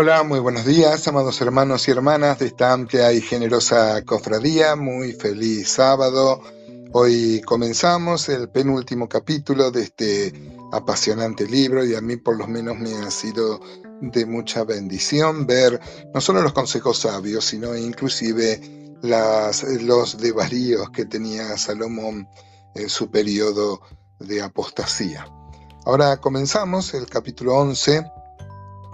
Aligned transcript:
Hola, 0.00 0.22
muy 0.22 0.38
buenos 0.38 0.64
días, 0.64 1.08
amados 1.08 1.40
hermanos 1.40 1.88
y 1.88 1.90
hermanas 1.90 2.38
de 2.38 2.46
esta 2.46 2.72
amplia 2.72 3.12
y 3.12 3.20
generosa 3.20 4.00
cofradía. 4.04 4.76
Muy 4.76 5.12
feliz 5.12 5.70
sábado. 5.70 6.40
Hoy 6.92 7.42
comenzamos 7.44 8.28
el 8.28 8.48
penúltimo 8.48 9.08
capítulo 9.08 9.72
de 9.72 9.82
este 9.82 10.32
apasionante 10.70 11.46
libro 11.46 11.84
y 11.84 11.96
a 11.96 12.00
mí 12.00 12.16
por 12.16 12.38
lo 12.38 12.46
menos 12.46 12.78
me 12.78 12.94
ha 12.94 13.10
sido 13.10 13.60
de 14.00 14.24
mucha 14.24 14.62
bendición 14.62 15.48
ver 15.48 15.80
no 16.14 16.20
solo 16.20 16.42
los 16.42 16.52
consejos 16.52 16.98
sabios, 16.98 17.46
sino 17.46 17.76
inclusive 17.76 18.94
las, 19.02 19.64
los 19.64 20.16
devaríos 20.16 20.90
que 20.90 21.06
tenía 21.06 21.58
Salomón 21.58 22.28
en 22.76 22.88
su 22.88 23.10
periodo 23.10 23.80
de 24.20 24.42
apostasía. 24.42 25.26
Ahora 25.84 26.18
comenzamos 26.18 26.94
el 26.94 27.06
capítulo 27.06 27.56
11 27.56 28.17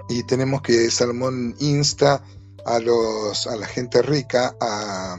y 0.08 0.22
tenemos 0.24 0.62
que 0.62 0.90
Salomón 0.90 1.54
insta 1.58 2.22
a, 2.64 2.78
los, 2.78 3.46
a 3.46 3.56
la 3.56 3.66
gente 3.66 4.02
rica 4.02 4.54
a, 4.60 5.16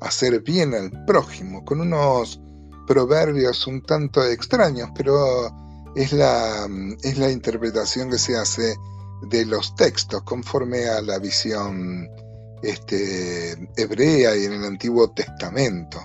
hacer 0.00 0.42
bien 0.42 0.74
al 0.74 0.90
prójimo, 1.06 1.64
con 1.64 1.80
unos 1.80 2.40
proverbios 2.86 3.66
un 3.66 3.82
tanto 3.82 4.24
extraños, 4.24 4.90
pero 4.94 5.50
es 5.96 6.12
la, 6.12 6.68
es 7.02 7.18
la 7.18 7.30
interpretación 7.30 8.10
que 8.10 8.18
se 8.18 8.36
hace 8.36 8.76
de 9.30 9.46
los 9.46 9.74
textos 9.74 10.22
conforme 10.22 10.86
a 10.86 11.00
la 11.00 11.18
visión 11.18 12.08
este, 12.62 13.52
hebrea 13.76 14.36
y 14.36 14.44
en 14.44 14.52
el 14.52 14.64
Antiguo 14.64 15.10
Testamento. 15.10 16.00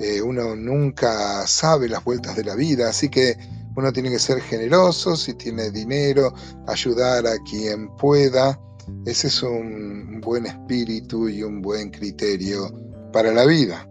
Eh, 0.00 0.22
uno 0.22 0.56
nunca 0.56 1.46
sabe 1.46 1.88
las 1.88 2.04
vueltas 2.04 2.36
de 2.36 2.44
la 2.44 2.54
vida, 2.54 2.88
así 2.88 3.08
que 3.08 3.36
uno 3.78 3.92
tiene 3.92 4.10
que 4.10 4.18
ser 4.18 4.40
generoso, 4.40 5.14
si 5.14 5.34
tiene 5.34 5.70
dinero, 5.70 6.34
ayudar 6.66 7.28
a 7.28 7.38
quien 7.48 7.94
pueda. 7.96 8.58
Ese 9.06 9.28
es 9.28 9.40
un 9.44 10.20
buen 10.20 10.46
espíritu 10.46 11.28
y 11.28 11.44
un 11.44 11.62
buen 11.62 11.90
criterio 11.90 12.72
para 13.12 13.32
la 13.32 13.46
vida. 13.46 13.88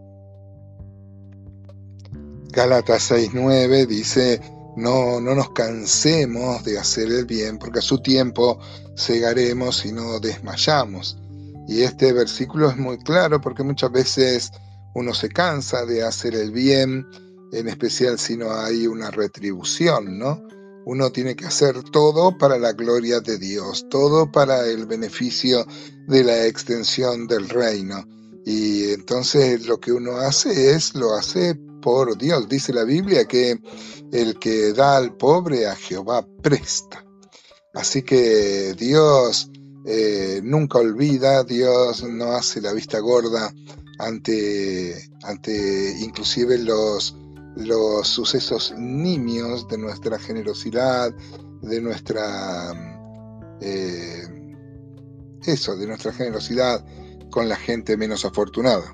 Gálatas 2.52 3.12
6.9 3.12 3.88
dice, 3.88 4.42
no, 4.76 5.22
no 5.22 5.34
nos 5.34 5.52
cansemos 5.52 6.66
de 6.66 6.78
hacer 6.78 7.08
el 7.08 7.26
bien, 7.26 7.58
porque 7.58 7.80
a 7.80 7.82
su 7.82 8.00
tiempo 8.00 8.60
cegaremos 8.98 9.86
y 9.86 9.94
no 9.94 10.20
desmayamos. 10.20 11.18
Y 11.66 11.84
este 11.84 12.12
versículo 12.12 12.70
es 12.70 12.76
muy 12.76 12.98
claro 12.98 13.40
porque 13.40 13.64
muchas 13.64 13.94
veces 13.94 14.52
uno 14.96 15.14
se 15.14 15.30
cansa 15.30 15.86
de 15.86 16.04
hacer 16.04 16.36
el 16.36 16.52
bien, 16.52 17.08
en 17.52 17.68
especial 17.68 18.20
si 18.20 18.38
no 18.38 18.52
hay 18.52 18.88
una 18.88 19.12
retribución, 19.12 20.18
¿no? 20.18 20.42
Uno 20.86 21.12
tiene 21.12 21.36
que 21.36 21.46
hacer 21.46 21.84
todo 21.84 22.38
para 22.38 22.58
la 22.58 22.72
gloria 22.72 23.20
de 23.20 23.38
Dios, 23.38 23.86
todo 23.90 24.32
para 24.32 24.66
el 24.66 24.86
beneficio 24.86 25.66
de 26.08 26.24
la 26.24 26.46
extensión 26.46 27.28
del 27.28 27.50
reino. 27.50 28.06
Y 28.46 28.92
entonces 28.92 29.68
lo 29.68 29.80
que 29.80 29.92
uno 29.92 30.16
hace 30.16 30.72
es, 30.72 30.96
lo 30.96 31.14
hace 31.14 31.56
por 31.82 32.18
Dios. 32.18 32.48
Dice 32.48 32.72
la 32.72 32.86
Biblia 32.86 33.26
que 33.26 33.60
el 34.14 34.40
que 34.40 34.72
da 34.72 34.96
al 34.96 35.18
pobre 35.18 35.68
a 35.68 35.76
Jehová 35.76 36.26
presta. 36.42 37.06
Así 37.74 38.02
que 38.02 38.74
Dios 38.78 39.52
eh, 39.86 40.40
nunca 40.44 40.80
olvida, 40.80 41.44
Dios 41.44 42.04
no 42.04 42.32
hace 42.32 42.62
la 42.62 42.72
vista 42.72 43.00
gorda 43.00 43.54
ante, 44.00 45.10
ante 45.24 45.98
inclusive 46.00 46.58
los 46.58 47.16
los 47.58 48.08
sucesos 48.08 48.74
nimios 48.78 49.68
de 49.68 49.78
nuestra 49.78 50.20
generosidad, 50.20 51.14
de 51.62 51.82
nuestra... 51.82 52.74
Eh, 53.62 54.24
eso, 55.46 55.76
de 55.78 55.88
nuestra 55.88 56.12
generosidad 56.12 56.86
con 57.32 57.48
la 57.48 57.56
gente 57.56 57.98
menos 57.98 58.26
afortunada. 58.26 58.94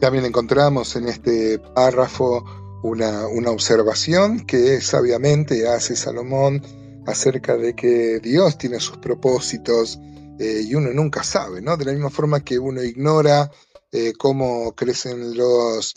También 0.00 0.24
encontramos 0.24 0.96
en 0.96 1.08
este 1.08 1.58
párrafo 1.58 2.44
una, 2.82 3.26
una, 3.28 3.50
observación 3.50 4.46
que 4.46 4.80
sabiamente 4.80 5.68
hace 5.68 5.94
Salomón 5.94 6.62
acerca 7.06 7.56
de 7.56 7.74
que 7.74 8.18
Dios 8.20 8.56
tiene 8.58 8.80
sus 8.80 8.96
propósitos 8.96 9.98
eh, 10.38 10.62
y 10.64 10.74
uno 10.74 10.90
nunca 10.92 11.22
sabe, 11.22 11.60
¿no? 11.60 11.76
De 11.76 11.84
la 11.84 11.92
misma 11.92 12.08
forma 12.08 12.40
que 12.40 12.58
uno 12.58 12.82
ignora 12.82 13.50
eh, 13.92 14.12
cómo 14.16 14.72
crecen 14.74 15.36
los 15.36 15.94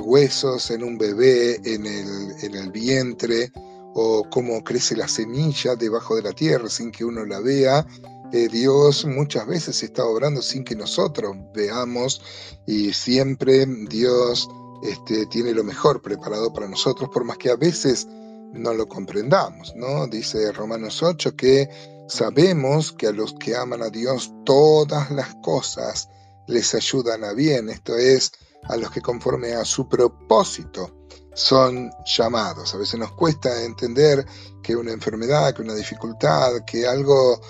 huesos 0.00 0.70
en 0.70 0.82
un 0.82 0.96
bebé, 0.96 1.56
en 1.64 1.86
el, 1.86 2.32
en 2.42 2.54
el 2.54 2.70
vientre, 2.70 3.52
o 3.94 4.24
cómo 4.30 4.62
crece 4.64 4.96
la 4.96 5.08
semilla 5.08 5.76
debajo 5.76 6.16
de 6.16 6.22
la 6.22 6.32
tierra 6.32 6.68
sin 6.68 6.90
que 6.90 7.04
uno 7.04 7.24
la 7.24 7.40
vea. 7.40 7.86
Eh, 8.32 8.48
Dios 8.48 9.04
muchas 9.04 9.46
veces 9.46 9.82
está 9.82 10.04
obrando 10.04 10.42
sin 10.42 10.64
que 10.64 10.74
nosotros 10.74 11.36
veamos 11.54 12.20
y 12.66 12.92
siempre 12.92 13.64
Dios 13.66 14.48
este, 14.82 15.26
tiene 15.26 15.52
lo 15.52 15.62
mejor 15.62 16.02
preparado 16.02 16.52
para 16.52 16.66
nosotros, 16.66 17.10
por 17.12 17.24
más 17.24 17.38
que 17.38 17.50
a 17.50 17.56
veces 17.56 18.08
no 18.52 18.74
lo 18.74 18.88
comprendamos, 18.88 19.74
¿no? 19.76 20.06
Dice 20.06 20.50
Romanos 20.52 21.02
8 21.02 21.36
que 21.36 21.68
sabemos 22.08 22.92
que 22.92 23.08
a 23.08 23.12
los 23.12 23.34
que 23.34 23.54
aman 23.54 23.82
a 23.82 23.90
Dios 23.90 24.32
todas 24.44 25.10
las 25.10 25.34
cosas 25.36 26.08
les 26.46 26.74
ayudan 26.74 27.24
a 27.24 27.32
bien, 27.32 27.68
esto 27.68 27.96
es, 27.96 28.32
a 28.68 28.76
los 28.76 28.90
que 28.90 29.00
conforme 29.00 29.52
a 29.52 29.64
su 29.64 29.88
propósito 29.88 30.90
son 31.34 31.90
llamados. 32.04 32.74
A 32.74 32.78
veces 32.78 32.98
nos 32.98 33.12
cuesta 33.12 33.64
entender 33.64 34.24
que 34.62 34.76
una 34.76 34.92
enfermedad, 34.92 35.54
que 35.54 35.62
una 35.62 35.74
dificultad, 35.74 36.64
que 36.66 36.86
algo 36.86 37.40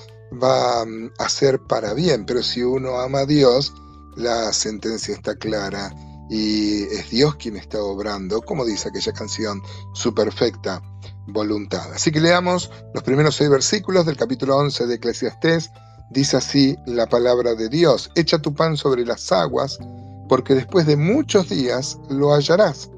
va 0.43 0.85
mm, 0.85 1.13
a 1.19 1.29
ser 1.29 1.61
para 1.61 1.95
bien, 1.95 2.25
pero 2.27 2.43
si 2.43 2.63
uno 2.63 2.99
ama 2.99 3.21
a 3.21 3.27
Dios, 3.27 3.73
la 4.17 4.53
sentencia 4.53 5.15
está 5.15 5.37
clara 5.37 5.93
y 6.31 6.85
es 6.85 7.11
Dios 7.11 7.37
quien 7.37 7.57
está 7.57 7.83
obrando, 7.83 8.41
como 8.41 8.65
dice 8.65 8.89
aquella 8.89 9.13
canción, 9.13 9.63
su 9.93 10.15
perfecta 10.15 10.83
voluntad. 11.27 11.93
Así 11.93 12.11
que 12.11 12.21
leamos 12.21 12.71
los 12.95 13.03
primeros 13.03 13.37
seis 13.37 13.51
versículos 13.51 14.07
del 14.07 14.17
capítulo 14.17 14.57
11 14.57 14.87
de 14.87 14.95
Eclesiastés. 14.95 15.71
Dice 16.11 16.37
así 16.37 16.77
la 16.87 17.07
palabra 17.07 17.55
de 17.55 17.69
Dios, 17.69 18.11
echa 18.15 18.39
tu 18.39 18.55
pan 18.55 18.77
sobre 18.77 19.05
las 19.05 19.33
aguas, 19.33 19.79
porque 20.29 20.55
después 20.55 20.87
de 20.87 20.97
muchos 20.97 21.49
días 21.49 21.99
lo 22.09 22.35
hallarás. 22.35 22.91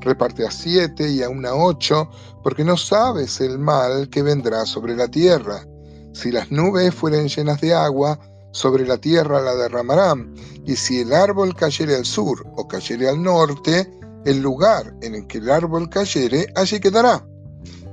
Reparte 0.00 0.46
a 0.46 0.50
siete 0.50 1.10
y 1.10 1.22
a 1.22 1.28
una 1.28 1.54
ocho, 1.54 2.08
porque 2.42 2.64
no 2.64 2.76
sabes 2.76 3.40
el 3.40 3.58
mal 3.58 4.08
que 4.08 4.22
vendrá 4.22 4.64
sobre 4.64 4.96
la 4.96 5.08
tierra. 5.08 5.66
Si 6.12 6.30
las 6.30 6.50
nubes 6.50 6.94
fueren 6.94 7.28
llenas 7.28 7.60
de 7.60 7.74
agua, 7.74 8.18
sobre 8.52 8.86
la 8.86 8.98
tierra 8.98 9.40
la 9.40 9.54
derramarán, 9.54 10.34
y 10.64 10.76
si 10.76 11.00
el 11.00 11.12
árbol 11.12 11.54
cayere 11.54 11.96
al 11.96 12.04
sur 12.04 12.46
o 12.56 12.66
cayere 12.66 13.08
al 13.08 13.22
norte, 13.22 13.90
el 14.24 14.40
lugar 14.40 14.94
en 15.02 15.14
el 15.14 15.26
que 15.26 15.38
el 15.38 15.50
árbol 15.50 15.88
cayere, 15.88 16.46
allí 16.54 16.80
quedará. 16.80 17.24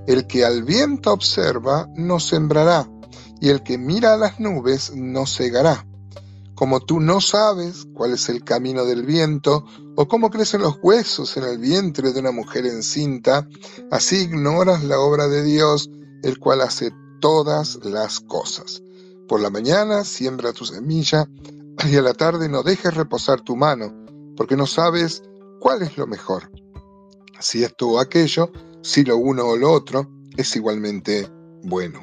El 0.08 0.28
que 0.28 0.46
al 0.46 0.64
viento 0.64 1.12
observa, 1.12 1.90
no 1.96 2.20
sembrará, 2.20 2.88
y 3.42 3.50
el 3.50 3.64
que 3.64 3.78
mira 3.78 4.14
a 4.14 4.18
las 4.18 4.40
nubes, 4.40 4.94
no 4.96 5.26
cegará. 5.26 5.86
Como 6.56 6.80
tú 6.80 7.02
no 7.02 7.20
sabes 7.20 7.86
cuál 7.94 8.14
es 8.14 8.30
el 8.30 8.44
camino 8.44 8.86
del 8.86 9.06
viento 9.06 9.66
o 9.96 10.08
cómo 10.08 10.30
crecen 10.30 10.62
los 10.62 10.80
huesos 10.82 11.36
en 11.36 11.44
el 11.44 11.58
vientre 11.58 12.14
de 12.14 12.20
una 12.22 12.32
mujer 12.32 12.66
encinta, 12.66 13.48
así 13.92 14.24
ignoras 14.24 14.84
la 14.86 15.00
obra 15.00 15.28
de 15.28 15.44
Dios, 15.44 15.90
el 16.24 16.40
cual 16.40 16.62
hace 16.62 16.94
todas 17.20 17.80
las 17.84 18.22
cosas. 18.22 18.82
Por 19.28 19.42
la 19.42 19.50
mañana 19.50 20.06
siembra 20.06 20.54
tu 20.54 20.66
semilla 20.66 21.28
y 21.92 21.98
a 21.98 22.02
la 22.02 22.14
tarde 22.14 22.48
no 22.48 22.64
dejes 22.64 22.94
reposar 22.94 23.42
tu 23.42 23.58
mano, 23.58 23.94
porque 24.38 24.56
no 24.56 24.66
sabes 24.66 25.24
cuál 25.60 25.82
es 25.82 25.98
lo 25.98 26.08
mejor. 26.08 26.50
Si 27.40 27.64
esto 27.64 27.90
o 27.90 28.00
aquello, 28.00 28.50
si 28.82 29.04
lo 29.04 29.18
uno 29.18 29.46
o 29.46 29.58
lo 29.58 29.72
otro, 29.72 30.10
es 30.38 30.56
igualmente 30.56 31.28
bueno. 31.64 32.00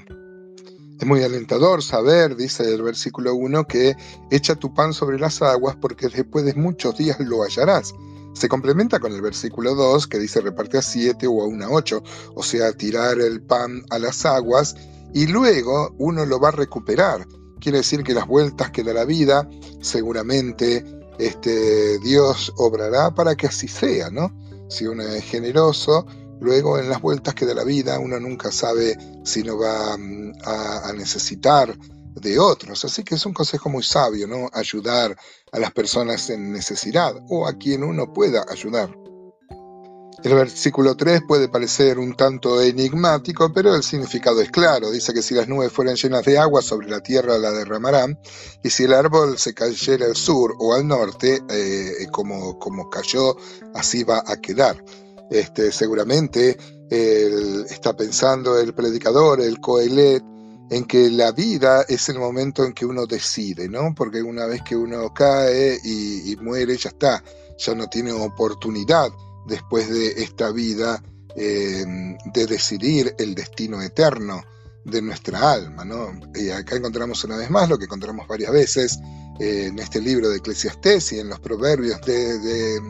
Es 1.03 1.09
muy 1.09 1.25
alentador 1.25 1.83
saber, 1.83 2.37
dice 2.37 2.63
el 2.73 2.81
versículo 2.81 3.35
1, 3.35 3.67
que 3.67 3.97
echa 4.31 4.55
tu 4.55 4.73
pan 4.73 4.93
sobre 4.93 5.19
las 5.19 5.43
aguas 5.43 5.75
porque 5.75 6.07
después 6.07 6.45
de 6.45 6.55
muchos 6.55 6.97
días 6.97 7.19
lo 7.19 7.43
hallarás. 7.43 7.93
Se 8.35 8.49
complementa 8.49 9.01
con 9.01 9.13
el 9.13 9.21
versículo 9.21 9.75
2 9.75 10.07
que 10.07 10.21
dice 10.21 10.41
reparte 10.41 10.79
a 10.79 10.83
7 10.83 11.27
o 11.27 11.43
a 11.43 11.47
una 11.49 11.67
a 11.67 11.71
8, 11.71 12.05
o 12.37 12.43
sea, 12.45 12.73
tirar 12.75 13.19
el 13.19 13.43
pan 13.43 13.83
a 13.91 13.99
las 13.99 14.25
aguas 14.25 14.77
y 15.13 15.27
luego 15.27 15.93
uno 15.99 16.25
lo 16.25 16.39
va 16.39 16.51
a 16.51 16.53
recuperar. 16.53 17.27
Quiere 17.59 17.79
decir 17.79 18.05
que 18.05 18.15
las 18.15 18.29
vueltas 18.29 18.71
que 18.71 18.85
da 18.85 18.93
la 18.93 19.05
vida, 19.05 19.51
seguramente 19.81 20.85
este, 21.19 21.99
Dios 21.99 22.53
obrará 22.59 23.13
para 23.13 23.35
que 23.35 23.49
así 23.49 23.67
sea, 23.67 24.09
¿no? 24.09 24.33
Si 24.69 24.87
uno 24.87 25.03
es 25.03 25.25
generoso, 25.25 26.07
Luego, 26.43 26.77
en 26.77 26.89
las 26.89 27.01
vueltas 27.01 27.35
que 27.35 27.47
da 27.47 27.55
la 27.55 27.63
vida, 27.63 28.01
uno 28.01 28.19
nunca 28.19 28.51
sabe 28.51 28.99
si 29.23 29.45
no 29.45 29.59
va 29.59 29.97
mm, 29.97 30.33
a, 30.45 30.93
necesitar 30.93 31.73
de 32.17 32.39
otros. 32.41 32.85
Así 32.85 33.05
que 33.05 33.15
es 33.15 33.25
un 33.25 33.33
consejo 33.33 33.71
muy 33.71 33.85
sabio, 33.85 34.27
¿no? 34.27 34.51
Ayudar 34.53 35.17
a 35.53 35.59
las 35.61 35.71
personas 35.71 36.29
en 36.31 36.53
necesidad 36.53 37.15
o 37.29 37.47
a 37.47 37.53
quien 37.53 37.85
uno 37.85 38.13
pueda 38.13 38.45
ayudar. 38.51 38.93
El 40.25 40.35
versículo 40.35 40.97
3 40.97 41.23
puede 41.29 41.49
parecer 41.49 42.01
un 42.01 42.17
tanto 42.17 42.61
enigmático, 42.61 43.53
pero 43.53 43.77
el 43.77 43.85
significado 43.85 44.41
es 44.41 44.51
claro. 44.51 44.91
Dice 44.91 45.13
que 45.13 45.23
si 45.23 45.35
las 45.35 45.47
nubes 45.47 45.71
fueran 45.71 45.95
llenas 45.95 46.25
de 46.25 46.39
agua, 46.39 46.61
sobre 46.61 46.89
la 46.89 47.01
tierra 47.01 47.39
la 47.39 47.53
derramarán, 47.53 48.19
y 48.65 48.71
si 48.71 48.85
el 48.85 48.95
árbol 48.95 49.39
se 49.39 49.55
cayera 49.55 50.07
al 50.07 50.17
sur 50.17 50.57
o 50.59 50.75
al 50.75 50.89
norte, 50.89 51.41
eh, 51.49 52.09
como, 52.11 52.59
como 52.59 52.91
cayó, 52.91 53.37
así 53.75 54.03
va 54.03 54.25
a 54.27 54.41
quedar. 54.41 54.83
Este, 55.33 55.73
seguramente 55.73 56.57
está 56.91 57.97
pensando 57.97 58.59
el 58.59 58.75
predicador, 58.75 59.41
el 59.41 59.61
Coelet, 59.61 60.23
en 60.69 60.85
que 60.85 61.09
la 61.11 61.33
vida 61.33 61.87
es 61.89 62.11
el 62.11 62.19
momento 62.19 62.65
en 62.65 62.75
que 62.75 62.85
uno 62.85 63.07
decide, 63.07 63.67
¿no? 63.67 63.95
Porque 63.95 64.23
una 64.23 64.45
vez 64.45 64.61
que 64.63 64.77
uno 64.77 65.13
cae 65.15 65.79
y 65.83 66.37
muere, 66.37 66.77
ya 66.77 66.91
está, 66.91 67.25
ya 67.57 67.75
no 67.75 67.87
tiene 67.89 68.13
oportunidad 68.13 69.11
después 69.47 69.89
de 69.89 70.23
esta 70.23 70.51
vida 70.51 71.03
eh, 71.35 71.85
de 72.35 72.47
decidir 72.47 73.15
el 73.19 73.35
destino 73.35 73.81
eterno 73.81 74.43
de 74.85 75.01
nuestra 75.01 75.53
alma. 75.53 75.85
¿no? 75.85 76.13
Y 76.35 76.51
acá 76.51 76.77
encontramos 76.77 77.25
una 77.25 77.37
vez 77.37 77.51
más 77.51 77.69
lo 77.69 77.79
que 77.79 77.85
encontramos 77.85 78.27
varias 78.29 78.53
veces 78.53 78.99
eh, 79.41 79.67
en 79.69 79.79
este 79.79 80.01
libro 80.01 80.29
de 80.29 80.39
Eclesiastés 80.39 81.13
y 81.13 81.21
en 81.21 81.29
los 81.29 81.41
proverbios 81.41 82.01
de, 82.03 82.81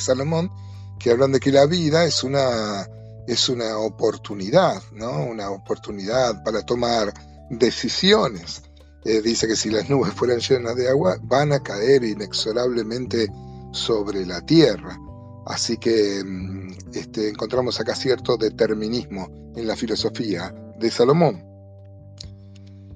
Salomón, 0.00 0.50
que 0.98 1.10
hablan 1.10 1.32
de 1.32 1.40
que 1.40 1.52
la 1.52 1.66
vida 1.66 2.04
es 2.04 2.24
una, 2.24 2.88
es 3.26 3.48
una 3.48 3.78
oportunidad, 3.78 4.82
¿no? 4.92 5.24
una 5.24 5.50
oportunidad 5.50 6.42
para 6.42 6.62
tomar 6.62 7.12
decisiones. 7.50 8.62
Eh, 9.04 9.22
dice 9.22 9.46
que 9.46 9.56
si 9.56 9.70
las 9.70 9.88
nubes 9.88 10.12
fueran 10.12 10.40
llenas 10.40 10.76
de 10.76 10.88
agua, 10.88 11.16
van 11.22 11.52
a 11.52 11.62
caer 11.62 12.04
inexorablemente 12.04 13.28
sobre 13.72 14.26
la 14.26 14.40
tierra. 14.40 14.98
Así 15.46 15.76
que 15.78 16.22
mm, 16.24 16.72
este, 16.94 17.28
encontramos 17.28 17.78
acá 17.80 17.94
cierto 17.94 18.36
determinismo 18.36 19.28
en 19.54 19.66
la 19.66 19.76
filosofía 19.76 20.54
de 20.78 20.90
Salomón. 20.90 21.44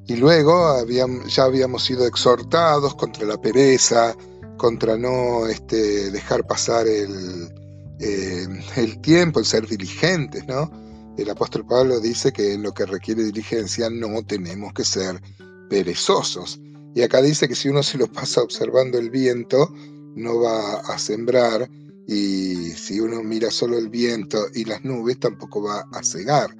Y 0.06 0.16
luego 0.16 0.84
ya 1.28 1.44
habíamos 1.44 1.84
sido 1.84 2.06
exhortados 2.06 2.94
contra 2.96 3.24
la 3.24 3.40
pereza, 3.40 4.14
contra 4.56 4.96
no 4.96 5.46
este, 5.46 6.10
dejar 6.10 6.46
pasar 6.46 6.86
el, 6.88 7.61
eh, 8.02 8.48
el 8.76 9.00
tiempo, 9.00 9.38
el 9.38 9.46
ser 9.46 9.66
diligentes, 9.66 10.44
¿no? 10.48 10.70
El 11.16 11.30
apóstol 11.30 11.64
Pablo 11.64 12.00
dice 12.00 12.32
que 12.32 12.54
en 12.54 12.62
lo 12.62 12.74
que 12.74 12.84
requiere 12.84 13.22
diligencia 13.22 13.88
no 13.90 14.24
tenemos 14.24 14.72
que 14.72 14.84
ser 14.84 15.22
perezosos. 15.70 16.60
Y 16.94 17.02
acá 17.02 17.22
dice 17.22 17.46
que 17.46 17.54
si 17.54 17.68
uno 17.68 17.82
se 17.82 17.98
lo 17.98 18.10
pasa 18.10 18.42
observando 18.42 18.98
el 18.98 19.10
viento, 19.10 19.72
no 20.16 20.40
va 20.40 20.80
a 20.80 20.98
sembrar 20.98 21.70
y 22.06 22.70
si 22.72 22.98
uno 22.98 23.22
mira 23.22 23.50
solo 23.50 23.78
el 23.78 23.88
viento 23.88 24.46
y 24.52 24.64
las 24.64 24.84
nubes, 24.84 25.20
tampoco 25.20 25.62
va 25.62 25.86
a 25.92 26.02
cegar. 26.02 26.56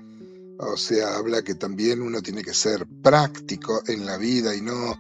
O 0.59 0.77
sea, 0.77 1.17
habla 1.17 1.43
que 1.43 1.55
también 1.55 2.03
uno 2.03 2.23
tiene 2.23 2.43
que 2.45 2.55
ser 2.55 2.87
práctico 3.03 3.83
en 3.89 4.07
la 4.07 4.17
vida 4.17 4.55
y 4.55 4.61
no 4.61 4.97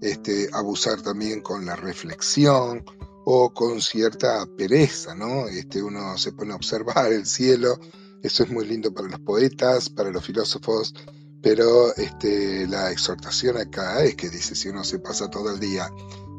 este, 0.00 0.48
abusar 0.52 1.02
también 1.02 1.40
con 1.40 1.64
la 1.64 1.76
reflexión 1.76 2.84
o 3.24 3.52
con 3.52 3.80
cierta 3.80 4.46
pereza, 4.56 5.14
¿no? 5.14 5.48
Este, 5.48 5.82
uno 5.82 6.16
se 6.18 6.32
pone 6.32 6.52
a 6.52 6.56
observar 6.56 7.12
el 7.12 7.26
cielo, 7.26 7.78
eso 8.22 8.42
es 8.42 8.50
muy 8.50 8.66
lindo 8.66 8.92
para 8.92 9.08
los 9.08 9.20
poetas, 9.20 9.88
para 9.88 10.10
los 10.10 10.24
filósofos, 10.24 10.94
pero 11.42 11.94
este, 11.96 12.66
la 12.66 12.90
exhortación 12.90 13.56
acá 13.56 14.02
es 14.04 14.14
que 14.16 14.30
dice, 14.30 14.54
si 14.54 14.68
uno 14.68 14.82
se 14.84 14.98
pasa 14.98 15.30
todo 15.30 15.52
el 15.52 15.60
día 15.60 15.90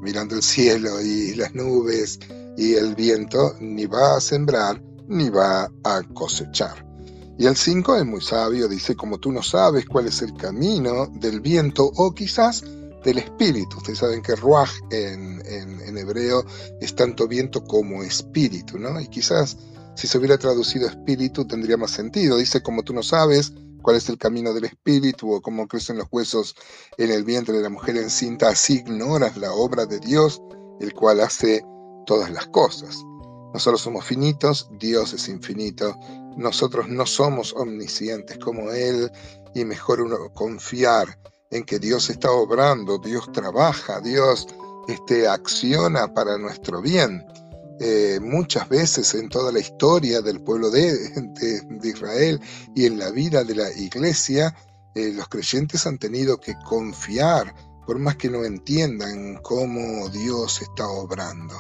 mirando 0.01 0.35
el 0.35 0.43
cielo 0.43 1.01
y 1.01 1.35
las 1.35 1.53
nubes 1.53 2.19
y 2.57 2.73
el 2.73 2.95
viento 2.95 3.55
ni 3.59 3.85
va 3.85 4.17
a 4.17 4.21
sembrar 4.21 4.81
ni 5.07 5.29
va 5.29 5.69
a 5.83 6.01
cosechar. 6.13 6.85
Y 7.37 7.45
el 7.47 7.55
5 7.55 7.97
es 7.97 8.05
muy 8.05 8.21
sabio, 8.21 8.67
dice, 8.67 8.95
como 8.95 9.19
tú 9.19 9.31
no 9.31 9.43
sabes 9.43 9.85
cuál 9.85 10.07
es 10.07 10.21
el 10.21 10.33
camino 10.35 11.07
del 11.07 11.41
viento 11.41 11.91
o 11.95 12.13
quizás 12.13 12.63
del 13.03 13.17
espíritu. 13.17 13.77
Ustedes 13.77 13.99
saben 13.99 14.21
que 14.21 14.35
ruaj 14.35 14.69
en, 14.89 15.34
hebreo 15.97 16.45
es 16.81 16.95
tanto 16.95 17.27
viento 17.27 17.63
como 17.63 18.03
espíritu, 18.03 18.77
¿no? 18.79 18.99
Y 18.99 19.07
quizás 19.07 19.57
si 19.95 20.07
se 20.07 20.17
hubiera 20.17 20.37
traducido 20.37 20.87
espíritu 20.87 21.45
tendría 21.45 21.77
más 21.77 21.91
sentido. 21.91 22.37
Dice, 22.37 22.61
como 22.61 22.83
tú 22.83 22.93
no 22.93 23.03
sabes 23.03 23.53
cuál 23.81 23.95
es 23.97 24.09
el 24.09 24.17
camino 24.17 24.53
del 24.53 24.65
espíritu 24.65 25.31
o 25.33 25.41
cómo 25.41 25.67
crecen 25.67 25.97
los 25.97 26.07
huesos 26.11 26.55
en 26.97 27.11
el 27.11 27.23
vientre 27.23 27.55
de 27.55 27.63
la 27.63 27.69
mujer 27.69 27.97
encinta, 27.97 28.49
así 28.49 28.77
ignoras 28.77 29.37
la 29.37 29.53
obra 29.53 29.85
de 29.85 29.99
Dios, 29.99 30.41
el 30.79 30.93
cual 30.93 31.21
hace 31.21 31.63
todas 32.05 32.29
las 32.31 32.47
cosas. 32.47 33.03
Nosotros 33.53 33.81
somos 33.81 34.03
finitos, 34.03 34.67
Dios 34.79 35.13
es 35.13 35.29
infinito, 35.29 35.95
nosotros 36.35 36.89
no 36.89 37.05
somos 37.05 37.53
omniscientes 37.53 38.37
como 38.39 38.71
Él 38.71 39.09
y 39.53 39.63
mejor 39.63 40.01
uno 40.01 40.17
confiar 40.33 41.17
en 41.51 41.63
que 41.63 41.79
Dios 41.79 42.09
está 42.09 42.31
obrando, 42.31 42.97
Dios 42.97 43.31
trabaja, 43.31 44.01
Dios 44.01 44.47
este, 44.87 45.27
acciona 45.27 46.13
para 46.13 46.37
nuestro 46.37 46.81
bien. 46.81 47.25
Eh, 47.79 48.19
muchas 48.21 48.69
veces 48.69 49.13
en 49.15 49.27
toda 49.27 49.51
la 49.51 49.59
historia 49.59 50.21
del 50.21 50.41
pueblo 50.41 50.69
de, 50.69 50.93
Israel 51.83 52.39
y 52.73 52.85
en 52.85 52.97
la 52.97 53.11
vida 53.11 53.43
de 53.43 53.55
la 53.55 53.71
iglesia, 53.73 54.55
eh, 54.93 55.11
los 55.11 55.27
creyentes 55.27 55.85
han 55.85 55.97
tenido 55.97 56.39
que 56.39 56.55
confiar, 56.65 57.53
por 57.85 57.99
más 57.99 58.15
que 58.15 58.29
no 58.29 58.45
entiendan 58.45 59.41
cómo 59.41 60.07
Dios 60.09 60.61
está 60.61 60.87
obrando. 60.87 61.53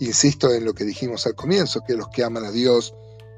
Insisto 0.00 0.52
en 0.52 0.64
lo 0.64 0.72
que 0.72 0.84
dijimos 0.84 1.26
al 1.26 1.34
comienzo, 1.34 1.82
que 1.86 1.94
los 1.94 2.08
que 2.08 2.24
aman 2.24 2.44
a 2.44 2.50
Dios, 2.50 2.94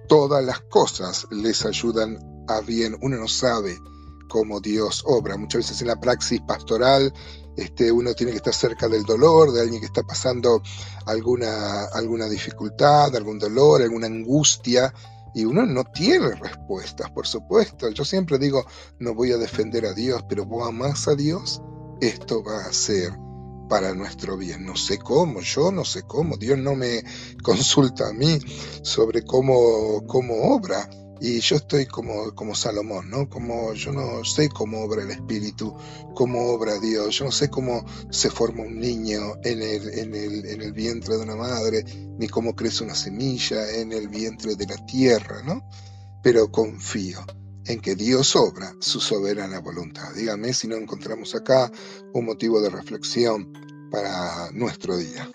todas 0.09 0.43
las 0.45 0.61
cosas 0.61 1.27
les 1.31 1.67
ayudan 1.67 2.17
a 2.49 2.61
bien. 2.61 2.97
Uno 3.03 3.17
no 3.17 3.29
sabe 3.29 3.77
cómo 4.29 4.61
Dios 4.61 5.03
obra. 5.07 5.37
Muchas 5.37 5.63
veces 5.63 5.81
en 5.83 5.89
la 5.89 6.01
praxis 6.01 6.41
pastoral 6.43 7.13
este, 7.57 7.91
uno 7.93 8.15
tiene 8.15 8.33
que 8.33 8.39
estar 8.39 8.55
cerca 8.55 8.89
del 8.89 9.05
dolor, 9.05 9.53
de 9.53 9.61
alguien 9.61 9.81
que 9.81 9.87
está 9.87 10.03
pasando 10.03 10.63
alguna, 11.07 11.85
alguna 11.93 12.29
dificultad, 12.29 13.15
algún 13.15 13.39
dolor, 13.39 13.83
alguna 13.83 14.07
angustia, 14.07 14.93
y 15.35 15.45
uno 15.45 15.67
no 15.67 15.85
tiene 15.85 16.31
respuestas, 16.37 17.11
por 17.11 17.27
supuesto. 17.27 17.91
Yo 17.91 18.05
siempre 18.05 18.39
digo, 18.39 18.65
no 19.01 19.15
voy 19.15 19.33
a 19.33 19.37
defender 19.37 19.85
a 19.85 19.93
Dios, 19.93 20.25
pero 20.29 20.45
vos 20.45 20.69
amás 20.69 21.09
a 21.09 21.15
Dios, 21.17 21.61
esto 22.01 22.43
va 22.45 22.65
a 22.65 22.73
ser 22.73 23.13
para 23.69 23.95
nuestro 23.95 24.37
bien. 24.37 24.65
No 24.65 24.77
sé 24.77 24.99
cómo, 24.99 25.41
yo 25.41 25.73
no 25.73 25.85
sé 25.85 26.03
cómo, 26.03 26.37
Dios 26.37 26.59
no 26.59 26.77
me 26.77 27.03
consulta 27.43 28.09
a 28.09 28.13
mí 28.13 28.39
sobre 28.83 29.25
cómo, 29.25 30.07
cómo 30.07 30.55
obra. 30.55 30.89
Y 31.27 31.41
yo 31.41 31.57
estoy 31.57 31.87
como, 31.87 32.35
como 32.35 32.55
Salomón, 32.55 33.09
¿no? 33.09 33.31
Como 33.31 33.73
yo 33.73 33.93
no 33.93 34.23
sé 34.27 34.51
cómo 34.51 34.83
obra 34.83 35.05
el 35.05 35.11
Espíritu, 35.11 35.75
cómo 36.15 36.49
obra 36.51 36.79
Dios, 36.79 37.17
yo 37.17 37.25
no 37.25 37.33
sé 37.33 37.49
cómo 37.49 37.83
se 38.11 38.29
forma 38.29 38.65
un 38.65 38.79
niño 38.79 39.33
en 39.43 39.63
el, 39.63 39.99
en 39.99 40.15
el, 40.15 40.45
en 40.45 40.61
el 40.61 40.75
vientre 40.75 41.17
de 41.17 41.23
una 41.23 41.35
madre, 41.35 41.83
ni 42.19 42.29
cómo 42.29 42.55
crece 42.55 42.85
una 42.85 42.95
semilla 42.95 43.71
en 43.71 43.93
el 43.93 44.09
vientre 44.09 44.55
de 44.55 44.67
la 44.67 44.77
tierra, 44.85 45.43
¿no? 45.43 45.67
Pero 46.23 46.53
confío 46.53 47.25
en 47.65 47.81
que 47.81 47.95
Dios 47.95 48.37
obra 48.37 48.75
su 48.81 49.01
soberana 49.01 49.61
voluntad. 49.61 50.13
Dígame 50.15 50.53
si 50.53 50.69
no 50.69 50.77
encontramos 50.77 51.35
acá 51.35 51.73
un 52.13 52.27
motivo 52.27 52.61
de 52.61 52.69
reflexión 52.69 53.51
para 53.91 54.51
nuestro 54.53 54.99
día. 54.99 55.27